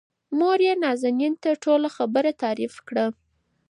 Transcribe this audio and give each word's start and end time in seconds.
موريې 0.39 0.73
نازنين 0.83 1.33
ته 1.43 1.49
ټوله 1.63 1.89
خبره 1.97 2.31
تعريف 2.43 2.73
کړه. 2.87 3.05